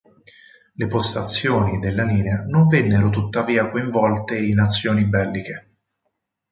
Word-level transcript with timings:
Le 0.77 0.87
postazioni 0.87 1.77
della 1.77 2.03
linea 2.03 2.43
non 2.47 2.65
vennero 2.67 3.11
tuttavia 3.11 3.69
coinvolte 3.69 4.35
in 4.35 4.59
azioni 4.59 5.05
belliche. 5.05 5.75